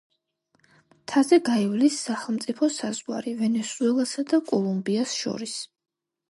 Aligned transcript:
მთაზე 1.01 1.37
გაივლის 1.49 1.97
სახელმწიფო 2.07 2.69
საზღვარი 2.77 3.35
ვენესუელასა 3.43 4.25
და 4.33 4.41
კოლუმბიას 4.49 5.15
შორის. 5.21 5.55